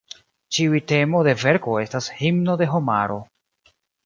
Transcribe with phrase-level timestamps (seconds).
[0.55, 3.21] Ĉiuj temo de verko estas "Himno de Homaro".